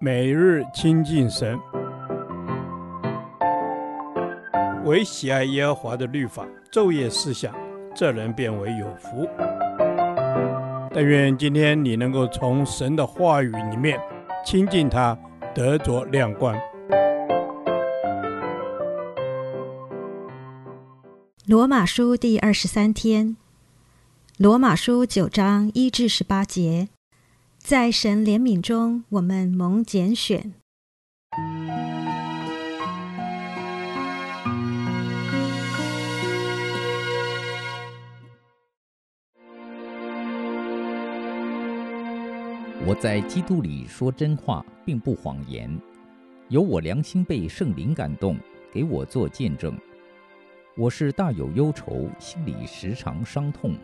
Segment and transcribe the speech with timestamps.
[0.00, 1.58] 每日亲近神，
[4.84, 7.54] 唯喜爱耶和华的律法，昼夜思想，
[7.94, 9.28] 这人便为有福。
[10.92, 13.98] 但愿今天你能够从神的话语里面
[14.44, 15.16] 亲近他，
[15.54, 16.54] 得着亮光。
[21.46, 23.36] 罗马书第二十三天，
[24.38, 26.88] 罗马书九章一至十八节。
[27.64, 30.52] 在神怜悯中，我们蒙拣选。
[42.86, 45.74] 我在基督里说真话，并不谎言。
[46.50, 48.36] 有我良心被圣灵感动，
[48.70, 49.74] 给我做见证。
[50.76, 53.74] 我是大有忧愁，心里时常伤痛，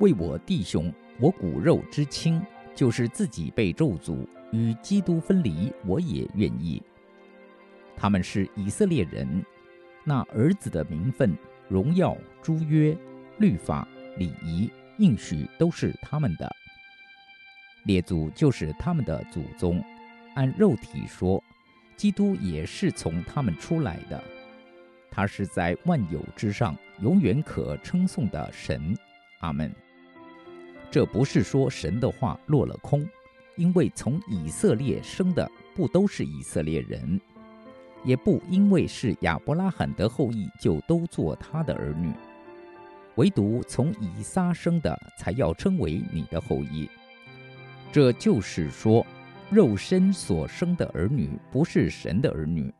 [0.00, 2.38] 为我弟兄，我骨肉之亲。
[2.76, 6.80] 就是自己被咒诅，与基督分离，我也愿意。
[7.96, 9.44] 他们是以色列人，
[10.04, 11.36] 那儿子的名分、
[11.68, 12.96] 荣耀、诸约、
[13.38, 13.88] 律法、
[14.18, 16.54] 礼仪、应许都是他们的。
[17.84, 19.82] 列祖就是他们的祖宗，
[20.34, 21.42] 按肉体说，
[21.96, 24.22] 基督也是从他们出来的。
[25.10, 28.94] 他是在万有之上，永远可称颂的神。
[29.40, 29.74] 阿门。
[30.96, 33.06] 这不是说神的话落了空，
[33.56, 37.20] 因为从以色列生的不都是以色列人，
[38.02, 42.10] 也不因为是亚伯拉罕的后裔就都做他的儿女，
[43.16, 46.88] 唯独从以撒生的才要称为你的后裔。
[47.92, 49.06] 这就是说，
[49.50, 52.72] 肉身所生的儿女不是神的儿女，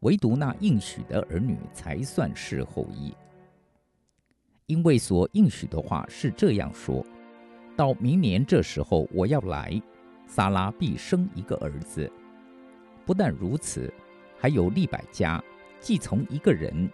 [0.00, 3.14] 唯独那应许的儿女才算是后裔。
[4.66, 7.06] 因为所应许的话是这样说。
[7.80, 9.80] 到明年这时候，我要来，
[10.26, 12.12] 撒拉必生一个儿子。
[13.06, 13.90] 不但如此，
[14.38, 15.42] 还有利百加，
[15.80, 16.90] 既从一个人，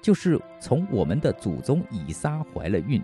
[0.00, 3.02] 就是从我们的祖宗以撒怀了孕，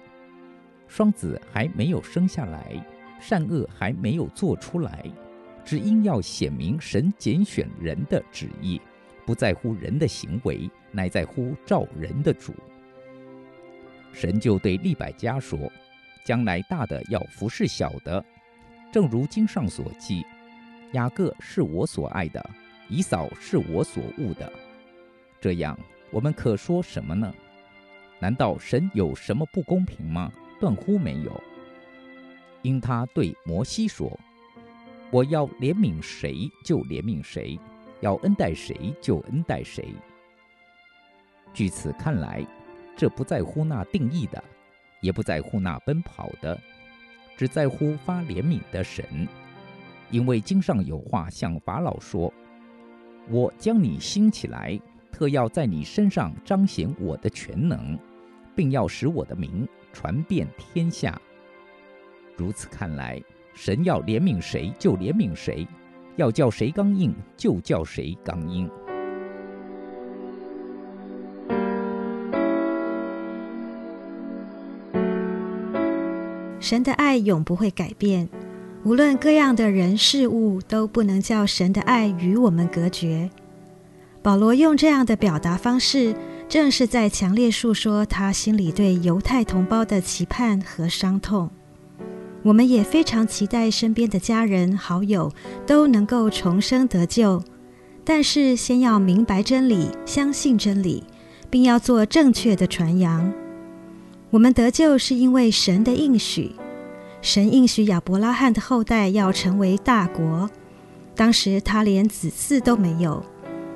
[0.86, 2.80] 双子还没有生下来，
[3.18, 5.10] 善恶还没有做出来，
[5.64, 8.80] 只因要显明神拣选人的旨意，
[9.24, 12.54] 不在乎人的行为，乃在乎照人的主。
[14.12, 15.58] 神就对利百加说。
[16.26, 18.22] 将来大的要服侍小的，
[18.90, 20.26] 正如经上所记：
[20.90, 22.44] 雅各是我所爱的，
[22.88, 24.52] 以扫是我所恶的。
[25.40, 25.78] 这样，
[26.10, 27.32] 我们可说什么呢？
[28.18, 30.32] 难道神有什么不公平吗？
[30.58, 31.40] 断乎没有。
[32.62, 34.10] 因他对摩西说
[35.12, 37.56] ：“我要怜悯谁就怜悯谁，
[38.00, 39.94] 要恩待谁就恩待谁。”
[41.54, 42.44] 据此看来，
[42.96, 44.42] 这不在乎那定义的。
[45.06, 46.58] 也不在乎那奔跑的，
[47.36, 49.04] 只在乎发怜悯的神。
[50.10, 52.32] 因为经上有话向法老说
[53.30, 54.76] ：“我将你兴起来，
[55.12, 57.96] 特要在你身上彰显我的全能，
[58.56, 61.16] 并要使我的名传遍天下。”
[62.36, 63.22] 如此看来，
[63.54, 65.64] 神要怜悯谁就怜悯谁，
[66.16, 68.68] 要叫谁刚硬就叫谁刚硬。
[76.66, 78.28] 神的爱永不会改变，
[78.82, 83.30] 无论各样的人事物都不能叫神的爱与我们隔绝。
[84.20, 86.12] 保罗用这样的表达方式，
[86.48, 91.48] 正是在强烈诉说他心里对犹太同胞的期盼和伤痛。
[92.42, 95.32] 我们也非常期待身边的家人好友
[95.68, 97.40] 都能够重生得救，
[98.04, 101.04] 但是先要明白真理，相信真理，
[101.48, 103.32] 并要做正确的传扬。
[104.36, 106.52] 我们得救是因为神的应许，
[107.22, 110.50] 神应许亚伯拉罕的后代要成为大国。
[111.14, 113.24] 当时他连子嗣都没有，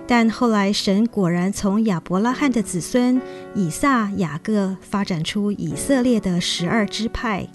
[0.06, 3.18] 但后来神果然从亚伯拉罕的子孙
[3.54, 7.48] 以撒、雅各发展出以色列的十二支派。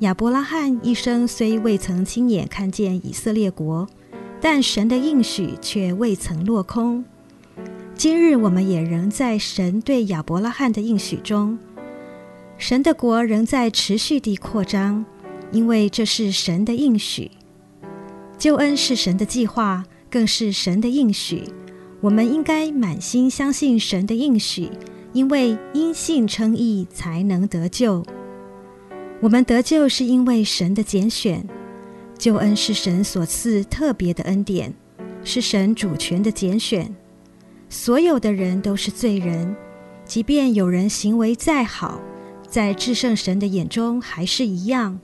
[0.00, 3.88] 亚伯拉罕一生虽未曾亲眼看见以色列国，
[4.42, 7.02] 但神的应许却未曾落空。
[7.94, 11.58] 今日我们也仍在神对亚伯拉罕的应许中。
[12.60, 15.02] 神的国仍在持续地扩张，
[15.50, 17.30] 因为这是神的应许。
[18.36, 21.44] 救恩是神的计划，更是神的应许。
[22.02, 24.68] 我们应该满心相信神的应许，
[25.14, 28.04] 因为因信称义才能得救。
[29.20, 31.48] 我们得救是因为神的拣选，
[32.18, 34.74] 救恩是神所赐特别的恩典，
[35.24, 36.94] 是神主权的拣选。
[37.70, 39.56] 所有的人都是罪人，
[40.04, 42.02] 即便有人行为再好。
[42.50, 44.98] 在至圣神的眼中还是一样，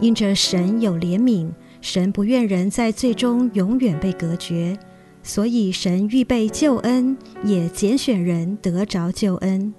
[0.00, 1.50] 因着神有怜悯，
[1.82, 4.78] 神不愿人在最终永远被隔绝，
[5.22, 7.14] 所以神预备救恩，
[7.44, 9.74] 也拣选人得着救恩。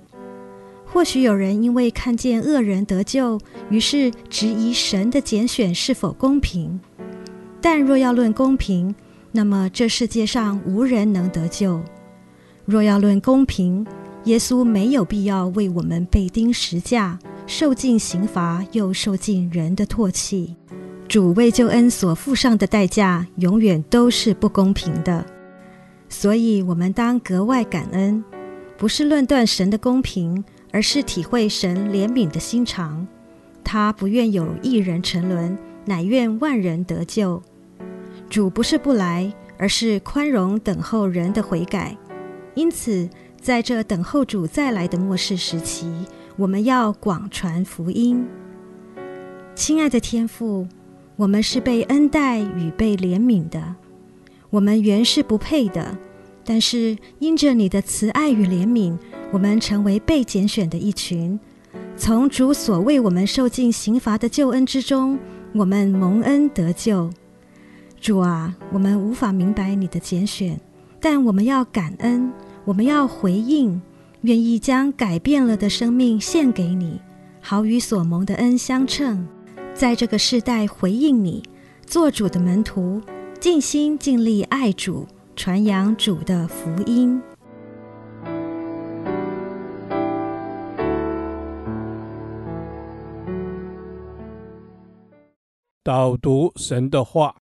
[0.85, 3.39] 或许有人因为看见恶人得救，
[3.71, 6.79] 于是质疑神的拣选是否公平。
[7.59, 8.93] 但若要论公平，
[9.31, 11.81] 那么这世界上无人能得救。
[12.65, 13.85] 若要论公平，
[14.25, 17.17] 耶稣没有必要为我们被钉十架，
[17.47, 20.55] 受尽刑罚，又受尽人的唾弃。
[21.07, 25.25] 主为救恩所付上的代价，永远都是不公平的。
[26.07, 28.23] 所以，我们当格外感恩，
[28.77, 30.43] 不是论断神的公平。
[30.71, 33.07] 而是体会神怜悯的心肠，
[33.63, 37.41] 他不愿有一人沉沦，乃愿万人得救。
[38.29, 41.97] 主不是不来，而是宽容等候人的悔改。
[42.53, 43.09] 因此，
[43.41, 45.89] 在这等候主再来的末世时期，
[46.35, 48.27] 我们要广传福音。
[49.55, 50.67] 亲爱的天父，
[51.15, 53.75] 我们是被恩待与被怜悯的，
[54.49, 55.97] 我们原是不配的，
[56.43, 58.97] 但是因着你的慈爱与怜悯。
[59.31, 61.39] 我们成为被拣选的一群，
[61.95, 65.19] 从主所为我们受尽刑罚的救恩之中，
[65.53, 67.09] 我们蒙恩得救。
[68.01, 70.59] 主啊，我们无法明白你的拣选，
[70.99, 72.31] 但我们要感恩，
[72.65, 73.81] 我们要回应，
[74.21, 77.01] 愿意将改变了的生命献给你，
[77.41, 79.27] 好与所蒙的恩相称，
[79.73, 81.41] 在这个世代回应你，
[81.85, 83.01] 做主的门徒，
[83.39, 87.19] 尽心尽力爱主，传扬主的福音。
[95.81, 97.37] 导读神的话，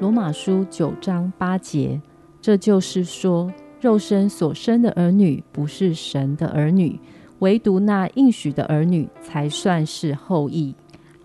[0.00, 2.00] 罗马书九章八节，
[2.40, 7.00] 这就是说，肉身所生的儿女不是神的儿女，
[7.40, 10.72] 唯独那应许的儿女才算是后裔。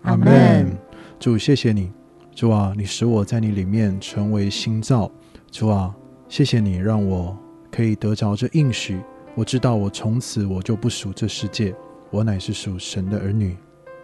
[0.02, 0.76] 阿门。
[1.20, 1.92] 主，谢谢你，
[2.34, 5.08] 主啊，你使我在你里面成为新造。
[5.52, 5.94] 主啊，
[6.28, 7.38] 谢谢你让我
[7.70, 9.00] 可以得着这应许。
[9.36, 11.72] 我知道我从此我就不属这世界。
[12.10, 13.56] 我乃是属神的儿女，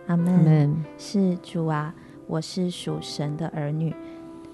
[0.07, 0.77] 阿门。
[0.97, 1.93] 是主啊，
[2.29, 3.95] 我是属神的儿女，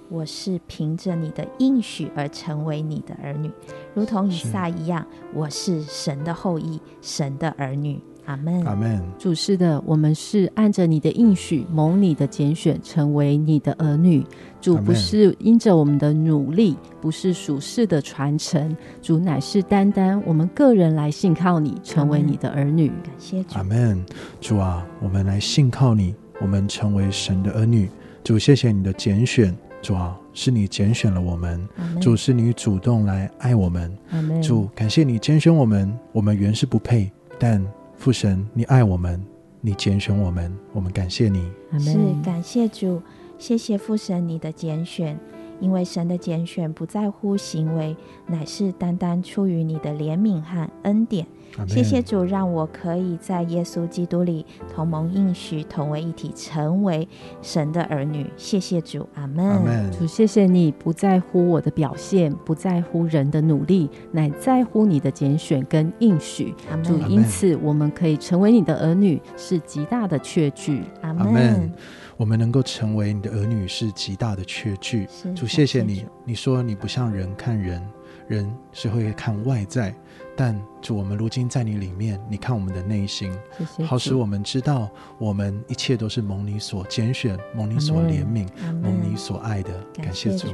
[0.08, 3.50] 我是凭着你的应许而成为你的儿女，
[3.94, 8.00] 如同以撒一样，是我是神的后裔，神的儿女。
[8.26, 9.00] 阿门，阿门。
[9.17, 14.26] 主是的，我们是按着你的应许，蒙你的拣选，成为你的儿女。
[14.61, 22.88] 主不是因着我们的努力，不是属世的传承，主乃是单单我们个人来信靠你，成为你的儿女。
[22.88, 24.05] 感谢主，阿门。
[24.41, 27.88] 主啊，我们来信靠你，我们成为神的儿女。
[28.25, 29.56] 主，谢谢你的拣选。
[29.82, 31.69] 主啊，是你拣选了我们。
[32.00, 33.96] 主，是你主动来爱我们。
[34.43, 37.64] 主，感谢你拣选我们，我们原是不配，但。
[37.99, 39.19] 父神，你爱我们，
[39.62, 41.50] 你拣选我们，我们感谢你。
[41.78, 43.00] 是感谢主，
[43.38, 45.19] 谢谢父神你的拣选，
[45.61, 51.26] 因为神的拣选不在乎行为，乃是单单出于你的怜悯和恩典。
[51.67, 54.44] 谢谢主，让我可以在耶稣基督里
[54.75, 57.08] 同蒙应许，同为一体，成为
[57.41, 58.26] 神的儿女。
[58.37, 59.91] 谢谢主，阿门。
[59.91, 66.55] 主，谢谢你不在乎我的表现，不在乎人的努力，乃在乎你的拣选跟应许。
[66.82, 70.82] 主，因此我们可以成为你的儿女，是极大的确据。
[71.00, 71.73] 阿门。
[72.17, 75.06] 我们能够成为你的儿女，是极大的缺据。
[75.35, 76.06] 主，谢谢你。
[76.25, 77.87] 你说你不像人看人，
[78.27, 79.94] 人是会看外在。
[80.35, 83.36] 但主，我们如今在你里面，你看我们的内心，
[83.84, 84.88] 好使我们知道，
[85.19, 88.46] 我们一切都是蒙你所拣选，蒙你所怜悯，
[88.81, 89.72] 蒙你所爱的。
[89.94, 90.46] 感谢主，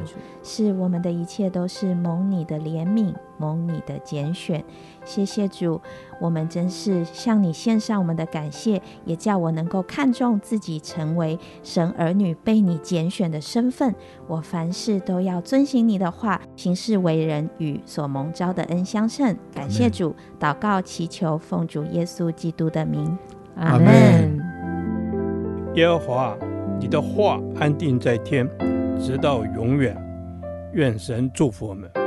[0.43, 4.65] 是我们的一切都是蒙你的怜悯，蒙你的拣选。
[5.05, 5.79] 谢谢主，
[6.19, 13.95] 我们真是向你献上我们的感谢，也叫我能够看重自己成为神儿女被你拣选的身份。
[14.27, 19.37] 我凡事都要遵行你的话，行事为人与所蒙召的恩相称。
[19.53, 23.17] 感谢主，祷告祈求奉主耶稣基督的名，
[23.57, 24.39] 阿门。
[25.75, 26.37] 耶和华，
[26.81, 28.49] 你的话安定在天，
[29.01, 29.97] 直到永远。
[30.73, 32.02] 愿神祝福我们。